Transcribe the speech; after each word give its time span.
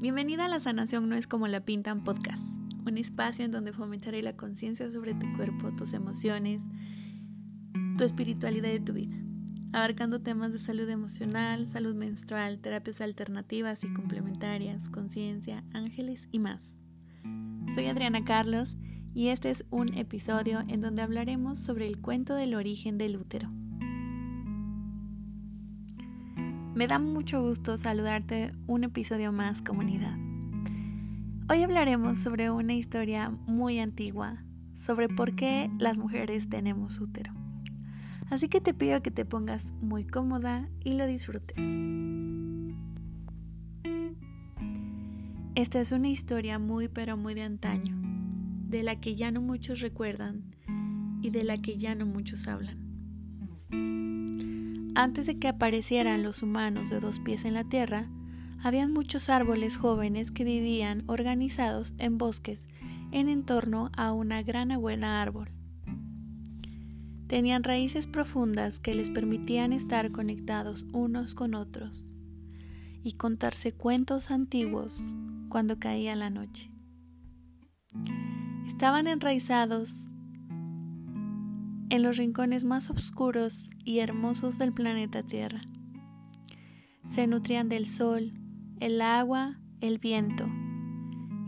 Bienvenida 0.00 0.44
a 0.44 0.48
La 0.48 0.60
Sanación 0.60 1.08
No 1.08 1.16
es 1.16 1.26
como 1.26 1.48
la 1.48 1.64
pintan 1.64 2.04
podcast, 2.04 2.46
un 2.86 2.98
espacio 2.98 3.44
en 3.44 3.50
donde 3.50 3.72
fomentaré 3.72 4.22
la 4.22 4.36
conciencia 4.36 4.88
sobre 4.92 5.12
tu 5.12 5.26
cuerpo, 5.32 5.74
tus 5.74 5.92
emociones, 5.92 6.62
tu 7.96 8.04
espiritualidad 8.04 8.70
y 8.70 8.78
tu 8.78 8.92
vida, 8.92 9.16
abarcando 9.72 10.20
temas 10.20 10.52
de 10.52 10.60
salud 10.60 10.88
emocional, 10.88 11.66
salud 11.66 11.96
menstrual, 11.96 12.60
terapias 12.60 13.00
alternativas 13.00 13.82
y 13.82 13.92
complementarias, 13.92 14.88
conciencia, 14.88 15.64
ángeles 15.72 16.28
y 16.30 16.38
más. 16.38 16.78
Soy 17.74 17.86
Adriana 17.86 18.22
Carlos 18.22 18.76
y 19.14 19.28
este 19.28 19.50
es 19.50 19.64
un 19.70 19.94
episodio 19.94 20.60
en 20.68 20.80
donde 20.80 21.02
hablaremos 21.02 21.58
sobre 21.58 21.88
el 21.88 22.00
cuento 22.00 22.36
del 22.36 22.54
origen 22.54 22.98
del 22.98 23.16
útero. 23.16 23.50
Me 26.78 26.86
da 26.86 27.00
mucho 27.00 27.42
gusto 27.42 27.76
saludarte 27.76 28.52
un 28.68 28.84
episodio 28.84 29.32
más 29.32 29.62
comunidad. 29.62 30.16
Hoy 31.50 31.64
hablaremos 31.64 32.20
sobre 32.20 32.52
una 32.52 32.72
historia 32.72 33.30
muy 33.30 33.80
antigua, 33.80 34.44
sobre 34.74 35.08
por 35.08 35.34
qué 35.34 35.72
las 35.80 35.98
mujeres 35.98 36.48
tenemos 36.48 37.00
útero. 37.00 37.32
Así 38.30 38.46
que 38.46 38.60
te 38.60 38.74
pido 38.74 39.02
que 39.02 39.10
te 39.10 39.24
pongas 39.24 39.72
muy 39.80 40.06
cómoda 40.06 40.68
y 40.84 40.94
lo 40.94 41.08
disfrutes. 41.08 41.58
Esta 45.56 45.80
es 45.80 45.90
una 45.90 46.10
historia 46.10 46.60
muy 46.60 46.86
pero 46.86 47.16
muy 47.16 47.34
de 47.34 47.42
antaño, 47.42 48.00
de 48.68 48.84
la 48.84 49.00
que 49.00 49.16
ya 49.16 49.32
no 49.32 49.40
muchos 49.40 49.80
recuerdan 49.80 50.54
y 51.22 51.30
de 51.30 51.42
la 51.42 51.58
que 51.58 51.76
ya 51.76 51.96
no 51.96 52.06
muchos 52.06 52.46
hablan. 52.46 52.87
Antes 54.98 55.26
de 55.26 55.38
que 55.38 55.46
aparecieran 55.46 56.24
los 56.24 56.42
humanos 56.42 56.90
de 56.90 56.98
dos 56.98 57.20
pies 57.20 57.44
en 57.44 57.54
la 57.54 57.62
tierra, 57.62 58.10
habían 58.60 58.92
muchos 58.92 59.28
árboles 59.28 59.76
jóvenes 59.76 60.32
que 60.32 60.42
vivían 60.42 61.04
organizados 61.06 61.94
en 61.98 62.18
bosques 62.18 62.66
en 63.12 63.44
torno 63.44 63.92
a 63.96 64.12
una 64.12 64.42
gran 64.42 64.72
abuela 64.72 65.22
árbol. 65.22 65.52
Tenían 67.28 67.62
raíces 67.62 68.08
profundas 68.08 68.80
que 68.80 68.92
les 68.92 69.10
permitían 69.10 69.72
estar 69.72 70.10
conectados 70.10 70.84
unos 70.92 71.36
con 71.36 71.54
otros 71.54 72.04
y 73.04 73.12
contarse 73.12 73.70
cuentos 73.70 74.32
antiguos 74.32 75.14
cuando 75.48 75.78
caía 75.78 76.16
la 76.16 76.30
noche. 76.30 76.72
Estaban 78.66 79.06
enraizados 79.06 80.10
en 81.90 82.02
los 82.02 82.18
rincones 82.18 82.64
más 82.64 82.90
oscuros 82.90 83.70
y 83.84 84.00
hermosos 84.00 84.58
del 84.58 84.72
planeta 84.72 85.22
Tierra. 85.22 85.62
Se 87.06 87.26
nutrían 87.26 87.68
del 87.68 87.86
sol, 87.86 88.34
el 88.80 89.00
agua, 89.00 89.58
el 89.80 89.98
viento, 89.98 90.46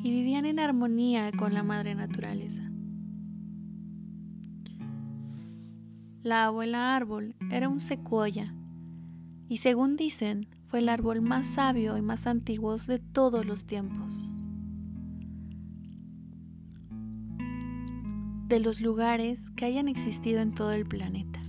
y 0.02 0.10
vivían 0.10 0.46
en 0.46 0.58
armonía 0.58 1.30
con 1.32 1.52
la 1.52 1.62
madre 1.62 1.94
naturaleza. 1.94 2.70
La 6.22 6.46
abuela 6.46 6.96
árbol 6.96 7.34
era 7.50 7.68
un 7.68 7.80
secuoya, 7.80 8.54
y 9.48 9.58
según 9.58 9.96
dicen, 9.96 10.46
fue 10.66 10.78
el 10.78 10.88
árbol 10.88 11.20
más 11.20 11.46
sabio 11.46 11.98
y 11.98 12.02
más 12.02 12.26
antiguo 12.26 12.76
de 12.78 12.98
todos 12.98 13.44
los 13.44 13.66
tiempos. 13.66 14.39
De 18.50 18.58
los 18.58 18.80
lugares 18.80 19.48
que 19.52 19.64
hayan 19.64 19.86
existido 19.86 20.40
en 20.40 20.52
todo 20.52 20.72
el 20.72 20.84
planeta. 20.84 21.40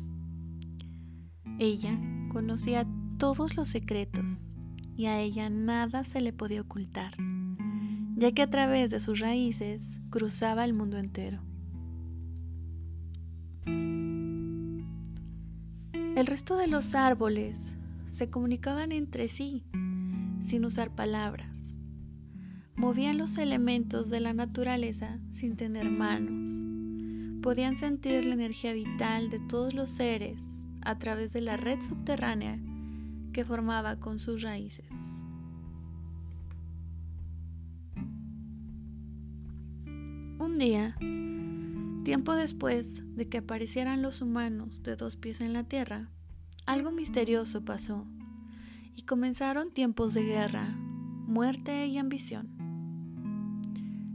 Ella 1.58 2.00
conocía 2.30 2.86
todos 3.18 3.58
los 3.58 3.70
secretos 3.70 4.48
y 4.96 5.08
a 5.08 5.20
ella 5.20 5.50
nada 5.50 6.04
se 6.04 6.22
le 6.22 6.32
podía 6.32 6.62
ocultar, 6.62 7.18
ya 8.18 8.32
que 8.34 8.44
a 8.44 8.50
través 8.52 8.92
de 8.92 9.00
sus 9.00 9.20
raíces 9.20 10.00
cruzaba 10.12 10.64
el 10.64 10.74
mundo 10.74 11.00
entero. 11.00 11.42
El 16.16 16.28
resto 16.28 16.56
de 16.56 16.68
los 16.68 16.94
árboles 16.94 17.78
se 18.12 18.30
comunicaban 18.30 18.92
entre 18.92 19.28
sí 19.28 19.64
sin 20.40 20.66
usar 20.66 20.94
palabras. 20.94 21.76
Movían 22.76 23.18
los 23.18 23.40
elementos 23.40 24.12
de 24.12 24.20
la 24.20 24.34
naturaleza 24.34 25.20
sin 25.32 25.56
tener 25.56 25.90
manos 25.90 26.66
podían 27.42 27.78
sentir 27.78 28.26
la 28.26 28.36
energía 28.36 28.74
vital 28.74 29.30
de 29.30 29.40
todos 29.40 29.74
los 29.74 29.90
seres 29.90 30.42
a 30.82 30.98
través 31.00 31.34
de 31.34 31.42
la 31.42 31.58
red 31.58 31.82
subterránea 31.82 32.60
que 33.34 33.46
formaba 33.46 34.00
con 34.00 34.20
sus 34.20 34.42
raíces. 34.42 34.86
Un 40.40 40.58
día, 40.58 40.96
tiempo 42.04 42.34
después 42.34 43.04
de 43.16 43.30
que 43.30 43.40
aparecieran 43.40 44.02
los 44.02 44.22
humanos 44.22 44.84
de 44.84 44.96
dos 44.96 45.16
pies 45.16 45.42
en 45.42 45.54
la 45.54 45.64
tierra, 45.64 46.10
algo 46.66 46.92
misterioso 46.92 47.64
pasó 47.64 48.06
y 48.96 49.04
comenzaron 49.04 49.72
tiempos 49.72 50.14
de 50.14 50.24
guerra, 50.24 50.66
muerte 51.28 51.88
y 51.88 51.98
ambición. 51.98 52.50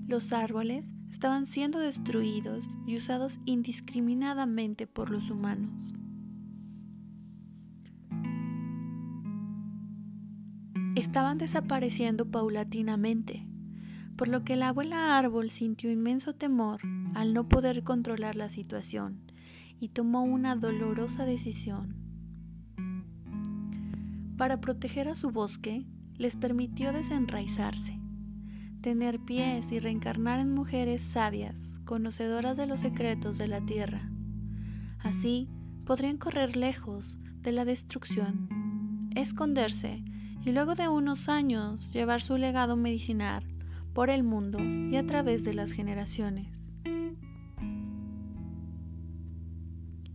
Los 0.06 0.32
árboles 0.32 0.94
estaban 1.16 1.46
siendo 1.46 1.78
destruidos 1.78 2.68
y 2.86 2.94
usados 2.94 3.40
indiscriminadamente 3.46 4.86
por 4.86 5.10
los 5.10 5.30
humanos. 5.30 5.94
Estaban 10.94 11.38
desapareciendo 11.38 12.30
paulatinamente, 12.30 13.48
por 14.16 14.28
lo 14.28 14.44
que 14.44 14.56
la 14.56 14.68
abuela 14.68 15.16
árbol 15.16 15.50
sintió 15.50 15.90
inmenso 15.90 16.34
temor 16.34 16.82
al 17.14 17.32
no 17.32 17.48
poder 17.48 17.82
controlar 17.82 18.36
la 18.36 18.50
situación 18.50 19.22
y 19.80 19.88
tomó 19.88 20.22
una 20.22 20.54
dolorosa 20.54 21.24
decisión. 21.24 21.96
Para 24.36 24.60
proteger 24.60 25.08
a 25.08 25.14
su 25.14 25.30
bosque, 25.30 25.86
les 26.18 26.36
permitió 26.36 26.92
desenraizarse 26.92 28.05
tener 28.86 29.18
pies 29.18 29.72
y 29.72 29.80
reencarnar 29.80 30.38
en 30.38 30.54
mujeres 30.54 31.02
sabias, 31.02 31.80
conocedoras 31.84 32.56
de 32.56 32.66
los 32.66 32.78
secretos 32.78 33.36
de 33.36 33.48
la 33.48 33.60
tierra. 33.60 34.12
Así 35.00 35.48
podrían 35.84 36.18
correr 36.18 36.56
lejos 36.56 37.18
de 37.40 37.50
la 37.50 37.64
destrucción, 37.64 39.10
esconderse 39.16 40.04
y 40.44 40.52
luego 40.52 40.76
de 40.76 40.86
unos 40.86 41.28
años 41.28 41.90
llevar 41.90 42.20
su 42.20 42.38
legado 42.38 42.76
medicinal 42.76 43.42
por 43.92 44.08
el 44.08 44.22
mundo 44.22 44.60
y 44.62 44.94
a 44.94 45.04
través 45.04 45.42
de 45.42 45.54
las 45.54 45.72
generaciones. 45.72 46.62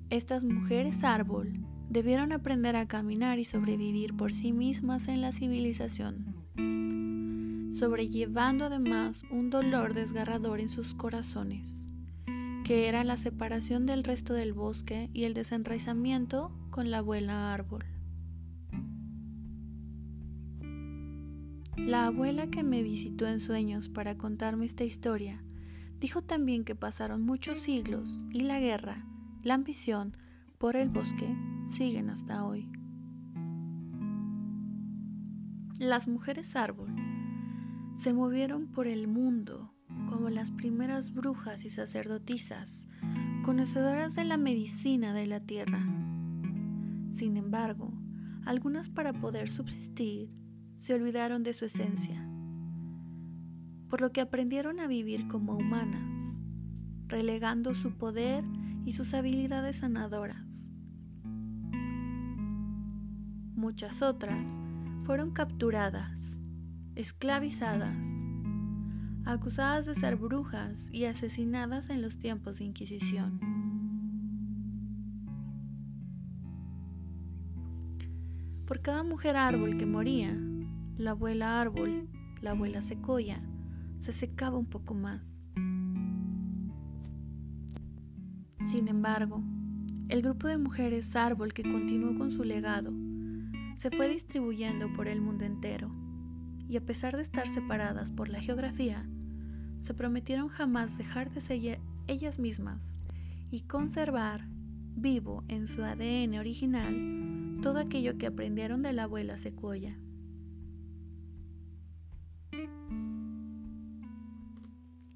Estas 0.10 0.46
mujeres 0.46 1.04
árbol 1.04 1.68
debieron 1.90 2.32
aprender 2.32 2.78
a 2.78 2.88
caminar 2.88 3.38
y 3.38 3.44
sobrevivir 3.44 4.16
por 4.16 4.32
sí 4.32 4.54
mismas 4.54 5.10
en 5.10 5.20
la 5.20 5.34
civilización 5.34 6.41
sobrellevando 7.82 8.66
además 8.66 9.24
un 9.32 9.50
dolor 9.50 9.96
desgarrador 9.96 10.60
en 10.60 10.70
sus 10.70 10.94
corazones, 10.94 11.90
que 12.64 12.88
era 12.88 13.04
la 13.04 13.18
separación 13.18 13.88
del 13.88 14.04
resto 14.04 14.36
del 14.36 14.54
bosque 14.54 15.10
y 15.14 15.24
el 15.24 15.34
desenraizamiento 15.34 16.56
con 16.70 16.92
la 16.92 17.00
abuela 17.00 17.52
árbol. 17.52 17.84
La 21.76 22.06
abuela 22.06 22.52
que 22.52 22.62
me 22.62 22.84
visitó 22.84 23.26
en 23.26 23.40
sueños 23.40 23.90
para 23.90 24.16
contarme 24.16 24.68
esta 24.68 24.84
historia 24.84 25.44
dijo 26.00 26.22
también 26.22 26.64
que 26.64 26.76
pasaron 26.76 27.24
muchos 27.24 27.58
siglos 27.58 28.20
y 28.30 28.42
la 28.42 28.60
guerra, 28.60 29.08
la 29.42 29.56
ambición 29.56 30.16
por 30.60 30.76
el 30.76 30.90
bosque 30.90 31.36
siguen 31.68 32.12
hasta 32.12 32.46
hoy. 32.46 32.70
Las 35.80 36.08
mujeres 36.08 36.56
árbol 36.56 36.94
se 38.02 38.14
movieron 38.14 38.66
por 38.66 38.88
el 38.88 39.08
mundo 39.08 39.76
como 40.10 40.32
las 40.32 40.50
primeras 40.50 41.14
brujas 41.14 41.66
y 41.66 41.70
sacerdotisas, 41.70 42.88
conocedoras 43.44 44.16
de 44.16 44.24
la 44.24 44.38
medicina 44.38 45.14
de 45.14 45.28
la 45.28 45.40
tierra. 45.40 45.86
Sin 47.12 47.38
embargo, 47.38 47.94
algunas 48.44 48.90
para 48.90 49.14
poder 49.14 49.52
subsistir 49.52 50.32
se 50.78 50.96
olvidaron 50.96 51.44
de 51.44 51.54
su 51.54 51.66
esencia, 51.66 52.28
por 53.88 54.02
lo 54.02 54.12
que 54.12 54.22
aprendieron 54.22 54.80
a 54.80 54.88
vivir 54.88 55.28
como 55.28 55.56
humanas, 55.56 56.42
relegando 57.06 57.76
su 57.76 58.00
poder 58.00 58.44
y 58.84 58.94
sus 58.94 59.14
habilidades 59.14 59.76
sanadoras. 59.76 60.72
Muchas 63.54 64.02
otras 64.02 64.60
fueron 65.04 65.30
capturadas 65.30 66.41
esclavizadas, 67.02 68.08
acusadas 69.26 69.86
de 69.86 69.96
ser 69.96 70.16
brujas 70.16 70.90
y 70.92 71.06
asesinadas 71.06 71.90
en 71.90 72.02
los 72.02 72.18
tiempos 72.18 72.60
de 72.60 72.66
Inquisición. 72.66 73.40
Por 78.66 78.82
cada 78.82 79.04
mujer 79.04 79.36
árbol 79.36 79.78
que 79.78 79.86
moría, 79.86 80.38
la 80.98 81.12
abuela 81.12 81.60
árbol 81.60 82.08
la 82.42 82.52
abuela 82.52 82.82
secoya, 82.82 83.40
se 84.00 84.14
secaba 84.14 84.58
un 84.58 84.66
poco 84.66 84.96
más. 84.96 85.44
Sin 88.66 88.88
embargo, 88.88 89.44
el 90.10 90.22
grupo 90.22 90.48
de 90.48 90.58
mujeres 90.58 91.16
árbol 91.16 91.54
que 91.54 91.64
continuó 91.64 92.16
con 92.16 92.32
su 92.32 92.44
legado 92.44 92.92
se 93.76 93.92
fue 93.92 94.10
distribuyendo 94.10 94.92
por 94.94 95.08
el 95.08 95.22
mundo 95.22 95.46
entero, 95.46 95.92
y 96.72 96.78
a 96.78 96.86
pesar 96.86 97.18
de 97.18 97.22
estar 97.22 97.46
separadas 97.48 98.12
por 98.12 98.30
la 98.30 98.40
geografía, 98.40 99.06
se 99.80 99.94
prometieron 99.94 100.48
jamás 100.48 100.98
dejar 100.98 101.30
de 101.30 101.42
ser 101.42 101.82
ellas 102.08 102.40
mismas 102.40 102.94
y 103.52 103.64
conservar 103.64 104.48
vivo 104.96 105.44
en 105.50 105.68
su 105.68 105.84
ADN 105.84 106.40
original 106.40 107.60
todo 107.62 107.78
aquello 107.78 108.18
que 108.18 108.26
aprendieron 108.26 108.82
de 108.84 108.94
la 108.94 109.04
abuela 109.04 109.38
secuoya. 109.38 110.00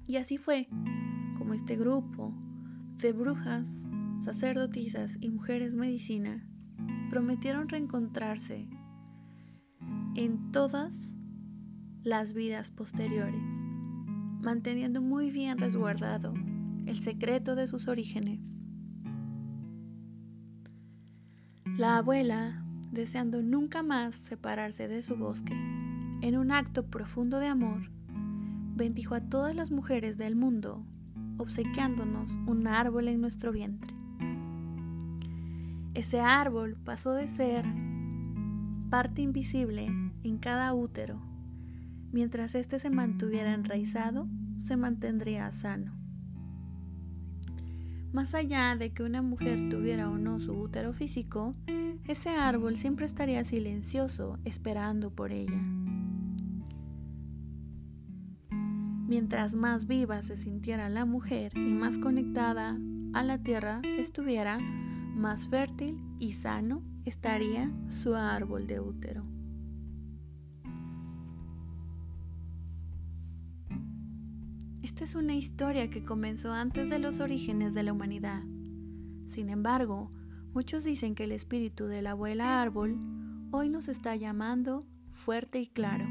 Y 0.06 0.16
así 0.18 0.36
fue 0.36 0.68
como 1.38 1.54
este 1.54 1.76
grupo 1.76 2.34
de 2.98 3.14
brujas, 3.14 3.86
sacerdotisas 4.20 5.16
y 5.22 5.30
mujeres 5.30 5.74
medicina 5.74 6.46
prometieron 7.08 7.70
reencontrarse 7.70 8.68
en 10.16 10.52
todas 10.52 11.15
las 12.06 12.34
vidas 12.34 12.70
posteriores, 12.70 13.42
manteniendo 14.40 15.02
muy 15.02 15.32
bien 15.32 15.58
resguardado 15.58 16.34
el 16.86 17.00
secreto 17.00 17.56
de 17.56 17.66
sus 17.66 17.88
orígenes. 17.88 18.62
La 21.76 21.96
abuela, 21.96 22.64
deseando 22.92 23.42
nunca 23.42 23.82
más 23.82 24.14
separarse 24.14 24.86
de 24.86 25.02
su 25.02 25.16
bosque, 25.16 25.52
en 26.22 26.38
un 26.38 26.52
acto 26.52 26.86
profundo 26.86 27.40
de 27.40 27.48
amor, 27.48 27.90
bendijo 28.76 29.16
a 29.16 29.20
todas 29.20 29.56
las 29.56 29.72
mujeres 29.72 30.16
del 30.16 30.36
mundo, 30.36 30.86
obsequiándonos 31.38 32.30
un 32.46 32.68
árbol 32.68 33.08
en 33.08 33.20
nuestro 33.20 33.50
vientre. 33.50 33.92
Ese 35.94 36.20
árbol 36.20 36.76
pasó 36.84 37.14
de 37.14 37.26
ser 37.26 37.64
parte 38.90 39.22
invisible 39.22 39.88
en 40.22 40.38
cada 40.38 40.72
útero. 40.72 41.35
Mientras 42.16 42.54
éste 42.54 42.78
se 42.78 42.88
mantuviera 42.88 43.52
enraizado, 43.52 44.26
se 44.56 44.78
mantendría 44.78 45.52
sano. 45.52 45.92
Más 48.10 48.34
allá 48.34 48.74
de 48.74 48.94
que 48.94 49.02
una 49.02 49.20
mujer 49.20 49.68
tuviera 49.68 50.08
o 50.08 50.16
no 50.16 50.40
su 50.40 50.54
útero 50.54 50.94
físico, 50.94 51.52
ese 52.08 52.30
árbol 52.30 52.78
siempre 52.78 53.04
estaría 53.04 53.44
silencioso 53.44 54.38
esperando 54.44 55.10
por 55.10 55.30
ella. 55.30 55.60
Mientras 59.06 59.54
más 59.54 59.86
viva 59.86 60.22
se 60.22 60.38
sintiera 60.38 60.88
la 60.88 61.04
mujer 61.04 61.52
y 61.54 61.74
más 61.74 61.98
conectada 61.98 62.78
a 63.12 63.22
la 63.24 63.42
tierra 63.42 63.82
estuviera, 63.98 64.58
más 64.58 65.50
fértil 65.50 66.00
y 66.18 66.32
sano 66.32 66.82
estaría 67.04 67.70
su 67.88 68.14
árbol 68.14 68.66
de 68.66 68.80
útero. 68.80 69.35
Esta 74.96 75.04
es 75.04 75.14
una 75.14 75.34
historia 75.34 75.90
que 75.90 76.06
comenzó 76.06 76.54
antes 76.54 76.88
de 76.88 76.98
los 76.98 77.20
orígenes 77.20 77.74
de 77.74 77.82
la 77.82 77.92
humanidad. 77.92 78.42
Sin 79.26 79.50
embargo, 79.50 80.10
muchos 80.54 80.84
dicen 80.84 81.14
que 81.14 81.24
el 81.24 81.32
espíritu 81.32 81.84
de 81.84 82.00
la 82.00 82.12
abuela 82.12 82.62
árbol 82.62 82.98
hoy 83.50 83.68
nos 83.68 83.88
está 83.88 84.16
llamando 84.16 84.86
fuerte 85.10 85.60
y 85.60 85.66
claro. 85.66 86.06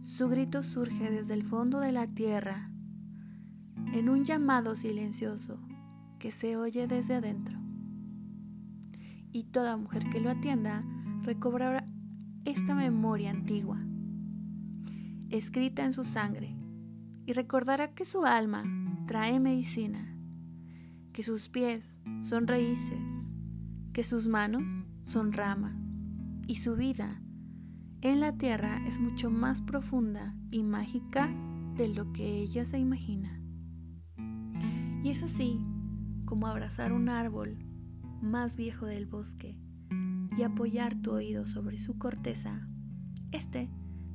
Su 0.00 0.30
grito 0.30 0.62
surge 0.62 1.10
desde 1.10 1.34
el 1.34 1.44
fondo 1.44 1.78
de 1.78 1.92
la 1.92 2.06
tierra, 2.06 2.70
en 3.92 4.08
un 4.08 4.24
llamado 4.24 4.74
silencioso 4.74 5.60
que 6.18 6.30
se 6.30 6.56
oye 6.56 6.86
desde 6.86 7.16
adentro. 7.16 7.58
Y 9.30 9.44
toda 9.44 9.76
mujer 9.76 10.08
que 10.08 10.20
lo 10.20 10.30
atienda 10.30 10.82
recobrará 11.20 11.84
esta 12.46 12.74
memoria 12.74 13.28
antigua, 13.28 13.78
escrita 15.28 15.84
en 15.84 15.92
su 15.92 16.02
sangre, 16.02 16.57
y 17.28 17.34
recordará 17.34 17.92
que 17.92 18.06
su 18.06 18.24
alma 18.24 18.64
trae 19.06 19.38
medicina, 19.38 20.16
que 21.12 21.22
sus 21.22 21.50
pies 21.50 22.00
son 22.22 22.46
raíces, 22.46 23.34
que 23.92 24.02
sus 24.02 24.28
manos 24.28 24.62
son 25.04 25.34
ramas, 25.34 25.76
y 26.46 26.54
su 26.54 26.74
vida 26.74 27.20
en 28.00 28.20
la 28.20 28.38
tierra 28.38 28.82
es 28.86 28.98
mucho 28.98 29.28
más 29.28 29.60
profunda 29.60 30.34
y 30.50 30.62
mágica 30.62 31.28
de 31.76 31.88
lo 31.88 32.10
que 32.14 32.24
ella 32.24 32.64
se 32.64 32.78
imagina. 32.78 33.42
Y 35.04 35.10
es 35.10 35.22
así 35.22 35.60
como 36.24 36.46
abrazar 36.46 36.94
un 36.94 37.10
árbol 37.10 37.58
más 38.22 38.56
viejo 38.56 38.86
del 38.86 39.04
bosque 39.04 39.60
y 40.34 40.44
apoyar 40.44 40.94
tu 41.02 41.12
oído 41.12 41.46
sobre 41.46 41.76
su 41.76 41.98
corteza. 41.98 42.66
Este 43.32 43.68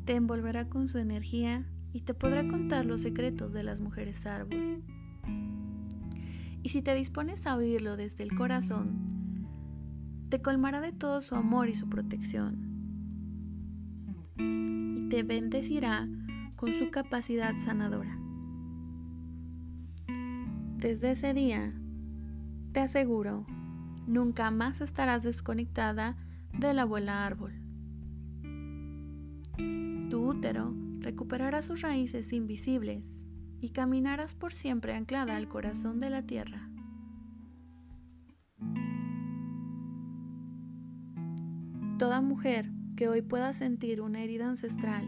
te 0.04 0.16
envolverá 0.16 0.68
con 0.68 0.88
su 0.88 0.98
energía 0.98 1.70
y 1.94 2.02
te 2.02 2.16
podrá 2.16 2.46
contar 2.48 2.86
los 2.86 3.02
secretos 3.02 3.54
de 3.54 3.64
las 3.64 3.80
mujeres 3.80 4.26
árbol. 4.26 4.84
Y 6.64 6.70
si 6.70 6.82
te 6.82 6.96
dispones 6.96 7.46
a 7.46 7.56
oírlo 7.56 7.96
desde 7.96 8.24
el 8.24 8.34
corazón, 8.34 9.48
te 10.30 10.42
colmará 10.42 10.82
de 10.82 10.92
todo 10.92 11.22
su 11.22 11.36
amor 11.36 11.70
y 11.70 11.76
su 11.76 11.88
protección. 11.90 12.58
Y 14.38 15.08
te 15.10 15.22
bendecirá 15.22 16.10
con 16.56 16.74
su 16.74 16.90
capacidad 16.90 17.54
sanadora. 17.54 18.18
Desde 20.78 21.12
ese 21.12 21.34
día, 21.34 21.74
te 22.72 22.80
aseguro, 22.80 23.46
nunca 24.08 24.50
más 24.50 24.82
estarás 24.82 25.22
desconectada 25.22 26.18
de 26.58 26.74
la 26.74 26.82
abuela 26.82 27.26
árbol. 27.26 27.54
Tu 30.10 30.18
útero 30.18 30.74
recuperará 31.04 31.62
sus 31.62 31.82
raíces 31.82 32.34
invisibles 32.34 33.24
y 33.62 33.70
caminarás 33.70 34.36
por 34.36 34.54
siempre 34.54 34.94
anclada 34.94 35.36
al 35.36 35.48
corazón 35.48 36.00
de 36.00 36.10
la 36.10 36.24
tierra. 36.24 36.70
Toda 42.00 42.22
mujer 42.22 42.72
que 42.96 43.08
hoy 43.08 43.22
pueda 43.22 43.54
sentir 43.54 44.02
una 44.02 44.22
herida 44.22 44.50
ancestral 44.50 45.08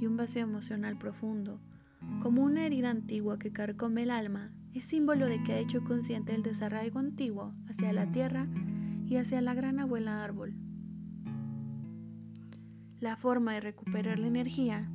y 0.00 0.06
un 0.06 0.16
vacío 0.16 0.42
emocional 0.42 0.98
profundo, 0.98 1.60
como 2.20 2.42
una 2.42 2.64
herida 2.66 2.90
antigua 2.90 3.38
que 3.38 3.52
carcome 3.52 4.02
el 4.02 4.10
alma, 4.10 4.52
es 4.72 4.84
símbolo 4.84 5.26
de 5.26 5.42
que 5.42 5.52
ha 5.52 5.58
hecho 5.58 5.84
consciente 5.84 6.34
el 6.34 6.42
desarraigo 6.42 6.98
antiguo 6.98 7.54
hacia 7.68 7.92
la 7.92 8.10
tierra 8.10 8.48
y 9.06 9.16
hacia 9.16 9.40
la 9.40 9.54
gran 9.54 9.78
abuela 9.78 10.24
árbol. 10.24 10.54
La 12.98 13.16
forma 13.16 13.52
de 13.52 13.60
recuperar 13.60 14.18
la 14.18 14.26
energía, 14.26 14.90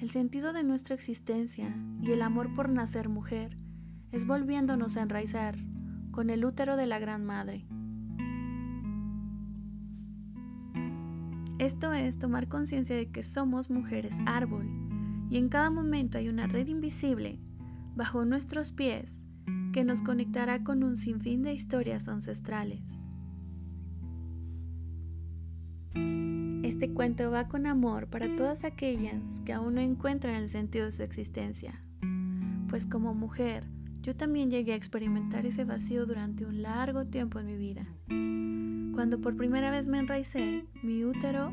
el 0.00 0.10
sentido 0.10 0.52
de 0.52 0.62
nuestra 0.62 0.94
existencia 0.94 1.74
y 2.00 2.12
el 2.12 2.22
amor 2.22 2.54
por 2.54 2.68
nacer 2.68 3.08
mujer 3.08 3.56
es 4.12 4.26
volviéndonos 4.26 4.96
a 4.96 5.02
enraizar 5.02 5.56
con 6.12 6.30
el 6.30 6.44
útero 6.44 6.76
de 6.76 6.86
la 6.86 6.98
Gran 7.00 7.26
Madre. 7.26 7.66
Esto 11.58 11.92
es 11.92 12.18
tomar 12.20 12.46
conciencia 12.46 12.94
de 12.94 13.10
que 13.10 13.24
somos 13.24 13.70
mujeres 13.70 14.14
árbol 14.26 14.68
y 15.30 15.36
en 15.36 15.48
cada 15.48 15.70
momento 15.70 16.18
hay 16.18 16.28
una 16.28 16.46
red 16.46 16.68
invisible 16.68 17.40
bajo 17.96 18.24
nuestros 18.24 18.72
pies 18.72 19.26
que 19.72 19.84
nos 19.84 20.00
conectará 20.00 20.62
con 20.62 20.84
un 20.84 20.96
sinfín 20.96 21.42
de 21.42 21.52
historias 21.52 22.06
ancestrales. 22.06 22.80
Este 26.78 26.94
cuento 26.94 27.32
va 27.32 27.48
con 27.48 27.66
amor 27.66 28.06
para 28.06 28.36
todas 28.36 28.62
aquellas 28.62 29.40
que 29.40 29.52
aún 29.52 29.74
no 29.74 29.80
encuentran 29.80 30.36
el 30.36 30.48
sentido 30.48 30.84
de 30.84 30.92
su 30.92 31.02
existencia, 31.02 31.82
pues 32.68 32.86
como 32.86 33.14
mujer 33.14 33.66
yo 34.00 34.14
también 34.14 34.48
llegué 34.48 34.74
a 34.74 34.76
experimentar 34.76 35.44
ese 35.44 35.64
vacío 35.64 36.06
durante 36.06 36.46
un 36.46 36.62
largo 36.62 37.04
tiempo 37.04 37.40
en 37.40 37.46
mi 37.46 37.56
vida. 37.56 37.84
Cuando 38.94 39.20
por 39.20 39.36
primera 39.36 39.72
vez 39.72 39.88
me 39.88 39.98
enraicé 39.98 40.66
mi 40.84 41.04
útero 41.04 41.52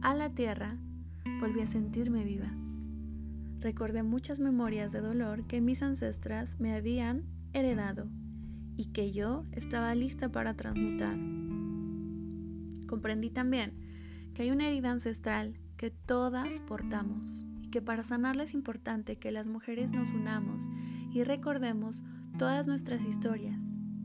a 0.00 0.14
la 0.14 0.30
tierra, 0.30 0.78
volví 1.38 1.60
a 1.60 1.66
sentirme 1.66 2.24
viva 2.24 2.50
recordé 3.60 4.02
muchas 4.02 4.40
memorias 4.40 4.90
de 4.92 5.02
dolor 5.02 5.46
que 5.46 5.60
mis 5.60 5.82
ancestras 5.82 6.58
me 6.58 6.74
habían 6.74 7.24
heredado 7.52 8.08
y 8.78 8.86
que 8.86 9.12
yo 9.12 9.44
estaba 9.52 9.94
lista 9.94 10.32
para 10.32 10.54
transmutar. 10.54 11.18
Comprendí 12.86 13.28
también 13.28 13.83
que 14.34 14.42
hay 14.42 14.50
una 14.50 14.66
herida 14.66 14.90
ancestral 14.90 15.58
que 15.76 15.90
todas 15.90 16.60
portamos 16.60 17.46
y 17.62 17.68
que 17.68 17.80
para 17.80 18.02
sanarla 18.02 18.42
es 18.42 18.52
importante 18.52 19.16
que 19.16 19.30
las 19.30 19.46
mujeres 19.46 19.92
nos 19.92 20.10
unamos 20.10 20.70
y 21.12 21.22
recordemos 21.22 22.02
todas 22.36 22.66
nuestras 22.66 23.04
historias 23.04 23.58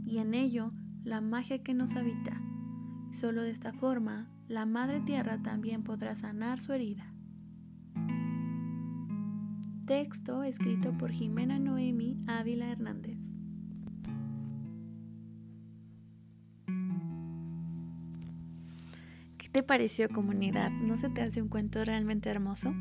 y 0.05 0.19
en 0.19 0.33
ello 0.33 0.69
la 1.03 1.21
magia 1.21 1.63
que 1.63 1.73
nos 1.73 1.95
habita. 1.95 2.41
Solo 3.11 3.41
de 3.41 3.51
esta 3.51 3.73
forma 3.73 4.29
la 4.47 4.65
Madre 4.65 4.99
Tierra 5.01 5.41
también 5.41 5.83
podrá 5.83 6.15
sanar 6.15 6.59
su 6.59 6.73
herida. 6.73 7.13
Texto 9.85 10.43
escrito 10.43 10.95
por 10.97 11.11
Jimena 11.11 11.57
Noemi 11.57 12.19
Ávila 12.27 12.69
Hernández. 12.69 13.08
¿Qué 19.49 19.61
te 19.61 19.63
pareció 19.63 20.07
comunidad? 20.09 20.69
¿No 20.69 20.95
se 20.95 21.09
te 21.09 21.23
hace 21.23 21.41
un 21.41 21.49
cuento 21.49 21.83
realmente 21.83 22.29
hermoso? 22.29 22.71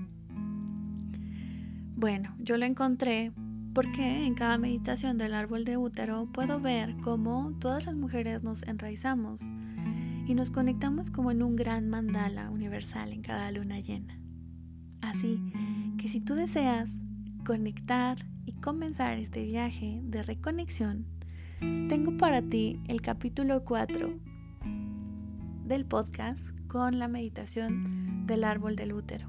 Bueno, 1.97 2.37
yo 2.41 2.59
lo 2.59 2.67
encontré 2.67 3.33
porque 3.73 4.27
en 4.27 4.35
cada 4.35 4.59
meditación 4.59 5.17
del 5.17 5.33
árbol 5.33 5.65
de 5.65 5.79
útero 5.79 6.29
puedo 6.31 6.61
ver 6.61 6.95
cómo 7.01 7.55
todas 7.59 7.87
las 7.87 7.95
mujeres 7.95 8.43
nos 8.43 8.65
enraizamos 8.65 9.45
y 10.27 10.35
nos 10.35 10.51
conectamos 10.51 11.11
como 11.11 11.31
en 11.31 11.43
un 11.43 11.57
gran 11.57 11.89
mandala 11.89 12.51
universal 12.51 13.15
en 13.15 13.23
cada 13.23 13.51
luna 13.51 13.81
llena. 13.81 14.21
Así 15.01 15.41
que 15.97 16.07
si 16.09 16.21
tú 16.21 16.35
deseas 16.35 17.01
conectar 17.47 18.27
y 18.45 18.53
comenzar 18.61 19.17
este 19.17 19.43
viaje 19.43 20.03
de 20.05 20.23
reconexión, 20.23 21.07
tengo 21.89 22.19
para 22.19 22.43
ti 22.43 22.79
el 22.89 23.01
capítulo 23.01 23.65
4 23.65 24.28
del 25.69 25.85
podcast 25.85 26.59
con 26.67 26.99
la 26.99 27.09
meditación 27.09 28.27
del 28.27 28.45
árbol 28.45 28.75
del 28.75 28.95
útero. 28.95 29.29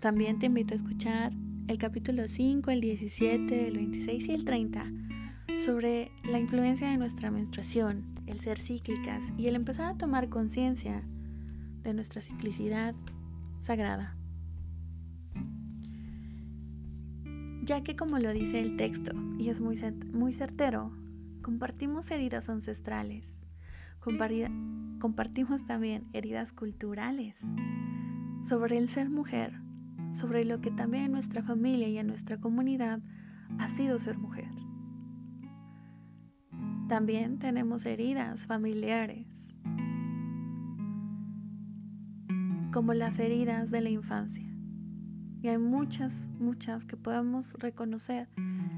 También 0.00 0.38
te 0.38 0.46
invito 0.46 0.72
a 0.72 0.76
escuchar 0.76 1.34
el 1.68 1.76
capítulo 1.76 2.26
5, 2.26 2.70
el 2.70 2.80
17, 2.80 3.68
el 3.68 3.74
26 3.74 4.28
y 4.28 4.32
el 4.32 4.44
30 4.46 4.90
sobre 5.58 6.12
la 6.24 6.38
influencia 6.38 6.90
de 6.90 6.96
nuestra 6.96 7.30
menstruación, 7.30 8.06
el 8.26 8.40
ser 8.40 8.58
cíclicas 8.58 9.34
y 9.36 9.48
el 9.48 9.54
empezar 9.54 9.90
a 9.90 9.98
tomar 9.98 10.30
conciencia 10.30 11.04
de 11.82 11.92
nuestra 11.92 12.22
ciclicidad 12.22 12.94
sagrada. 13.58 14.16
Ya 17.64 17.84
que 17.84 17.96
como 17.96 18.18
lo 18.18 18.32
dice 18.32 18.60
el 18.60 18.78
texto, 18.78 19.12
y 19.38 19.50
es 19.50 19.60
muy, 19.60 19.78
muy 20.12 20.32
certero, 20.32 20.90
compartimos 21.42 22.10
heridas 22.10 22.48
ancestrales, 22.48 23.41
compartimos 24.02 25.64
también 25.64 26.08
heridas 26.12 26.52
culturales 26.52 27.38
sobre 28.42 28.78
el 28.78 28.88
ser 28.88 29.08
mujer, 29.10 29.52
sobre 30.12 30.44
lo 30.44 30.60
que 30.60 30.70
también 30.70 31.04
en 31.04 31.12
nuestra 31.12 31.42
familia 31.42 31.88
y 31.88 31.98
en 31.98 32.08
nuestra 32.08 32.38
comunidad 32.38 33.00
ha 33.58 33.68
sido 33.68 33.98
ser 33.98 34.18
mujer. 34.18 34.50
También 36.88 37.38
tenemos 37.38 37.86
heridas 37.86 38.46
familiares, 38.46 39.56
como 42.72 42.94
las 42.94 43.18
heridas 43.18 43.70
de 43.70 43.80
la 43.82 43.90
infancia. 43.90 44.48
Y 45.42 45.48
hay 45.48 45.58
muchas, 45.58 46.28
muchas 46.38 46.84
que 46.84 46.96
podemos 46.96 47.54
reconocer 47.54 48.28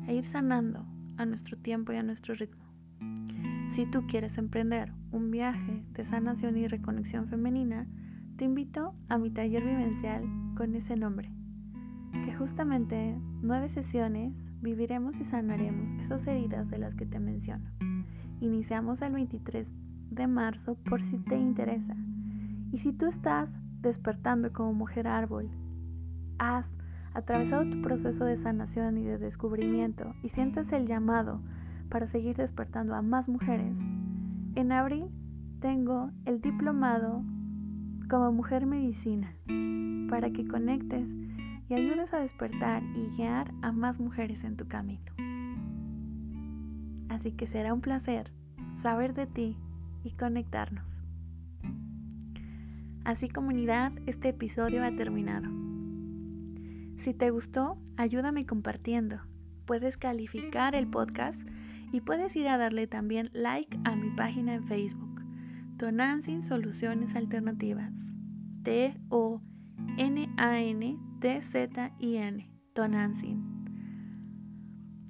e 0.07 0.15
ir 0.15 0.25
sanando 0.25 0.87
a 1.17 1.27
nuestro 1.27 1.57
tiempo 1.59 1.93
y 1.93 1.97
a 1.97 2.03
nuestro 2.03 2.35
ritmo. 2.35 2.65
Si 3.69 3.87
tú 3.87 4.07
quieres 4.07 4.39
emprender 4.39 4.93
un 5.15 5.31
viaje 5.31 5.85
de 5.93 6.05
sanación 6.05 6.57
y 6.59 6.67
reconexión 6.67 7.29
femenina, 7.29 7.87
te 8.37 8.45
invito 8.45 8.95
a 9.09 9.17
mi 9.17 9.31
taller 9.31 9.63
vivencial 9.63 10.25
con 10.57 10.75
ese 10.75 10.97
nombre, 10.97 11.31
que 12.25 12.35
justamente 12.35 13.17
nueve 13.41 13.69
sesiones 13.69 14.35
viviremos 14.61 15.17
y 15.21 15.25
sanaremos 15.25 15.89
esas 16.01 16.27
heridas 16.27 16.69
de 16.69 16.79
las 16.79 16.97
que 16.97 17.07
te 17.07 17.21
menciono. 17.21 17.71
Iniciamos 18.41 19.03
el 19.03 19.13
23 19.13 19.69
de 20.11 20.27
marzo 20.27 20.75
por 20.75 21.01
si 21.01 21.19
te 21.19 21.37
interesa. 21.37 21.95
Y 22.73 22.79
si 22.79 22.93
tú 22.93 23.07
estás 23.07 23.55
despertando 23.81 24.53
como 24.53 24.75
mujer 24.75 25.07
árbol, 25.07 25.49
has 26.39 26.77
atravesado 27.15 27.71
tu 27.71 27.81
proceso 27.83 28.25
de 28.25 28.37
sanación 28.37 28.99
y 28.99 29.05
de 29.05 29.19
descubrimiento 29.19 30.13
y 30.25 30.31
sientes 30.31 30.73
el 30.73 30.87
llamado 30.87 31.41
para 31.89 32.09
seguir 32.09 32.37
despertando 32.37 32.97
a 32.97 33.03
más 33.03 33.29
mujeres, 33.29 33.77
en 34.55 34.73
abril 34.73 35.07
tengo 35.61 36.11
el 36.27 36.41
diplomado 36.41 37.23
como 38.09 38.33
mujer 38.33 38.67
medicina 38.67 39.35
para 40.09 40.31
que 40.31 40.47
conectes 40.47 41.13
y 41.69 41.75
ayudes 41.75 42.13
a 42.13 42.21
despertar 42.21 42.83
y 42.83 43.17
guiar 43.17 43.53
a 43.63 43.73
más 43.73 43.99
mujeres 43.99 44.45
en 44.45 44.57
tu 44.57 44.69
camino. 44.69 45.13
Así 47.09 47.33
que 47.33 47.47
será 47.47 47.73
un 47.73 47.81
placer 47.81 48.31
saber 48.75 49.15
de 49.15 49.27
ti 49.27 49.57
y 50.05 50.11
conectarnos. 50.13 51.03
Así 53.05 53.29
comunidad, 53.29 53.93
este 54.07 54.31
episodio 54.31 54.85
ha 54.85 54.91
terminado. 54.95 55.49
Si 56.99 57.13
te 57.13 57.31
gustó, 57.31 57.77
ayúdame 57.97 58.47
compartiendo. 58.47 59.21
Puedes 59.67 59.97
calificar 59.97 60.75
el 60.75 60.87
podcast 60.87 61.47
y 61.95 62.01
puedes 62.01 62.35
ir 62.35 62.49
a 62.49 62.59
darle 62.59 62.89
también 62.89 63.31
like 63.33 63.79
a 63.85 63.95
mi 63.95 64.11
página 64.11 64.55
en 64.55 64.65
Facebook, 64.65 65.23
Tonantzin 65.79 66.43
Soluciones 66.43 67.15
Alternativas. 67.15 67.93
T-O-N-A-N-T-Z-I-N. 68.65 69.31
Tonantzin. 72.73 73.45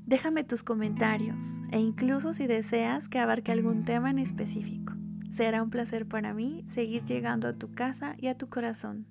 Déjame 0.04 0.44
tus 0.44 0.62
comentarios 0.62 1.62
e 1.72 1.80
incluso 1.80 2.34
si 2.34 2.46
deseas 2.46 3.08
que 3.08 3.18
abarque 3.18 3.50
algún 3.50 3.86
tema 3.86 4.10
en 4.10 4.18
específico. 4.18 4.92
Será 5.30 5.62
un 5.62 5.70
placer 5.70 6.06
para 6.06 6.34
mí 6.34 6.66
seguir 6.68 7.02
llegando 7.04 7.48
a 7.48 7.54
tu 7.54 7.72
casa 7.72 8.14
y 8.18 8.26
a 8.26 8.36
tu 8.36 8.50
corazón. 8.50 9.06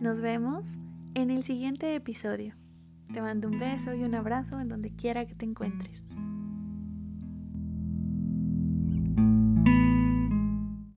Nos 0.00 0.22
vemos 0.22 0.78
en 1.12 1.30
el 1.30 1.42
siguiente 1.42 1.94
episodio. 1.94 2.54
Te 3.12 3.20
mando 3.20 3.48
un 3.48 3.58
beso 3.58 3.94
y 3.94 4.02
un 4.02 4.14
abrazo 4.14 4.58
en 4.60 4.68
donde 4.68 4.96
quiera 4.96 5.26
que 5.26 5.34
te 5.34 5.44
encuentres. 5.44 6.02